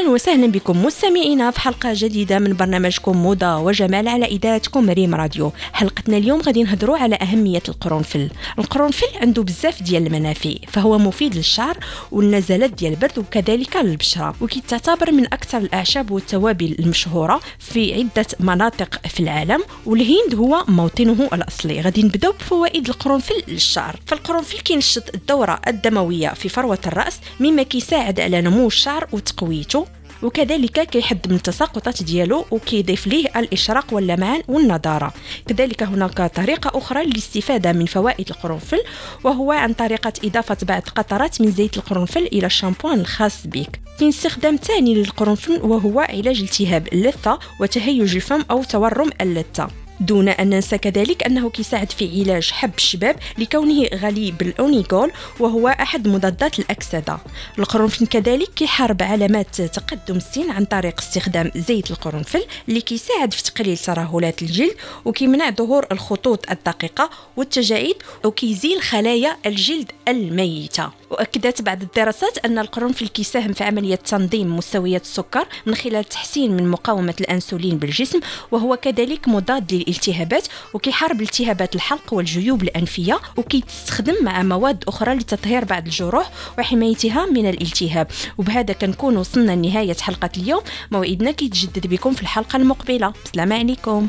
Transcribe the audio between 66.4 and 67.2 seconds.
الدقيقة